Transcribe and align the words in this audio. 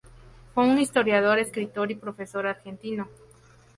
Fue 0.55 0.63
un 0.67 0.79
historiador, 0.79 1.37
escritor 1.37 1.91
y 1.91 1.95
profesor 1.95 2.47
argentino. 2.47 3.07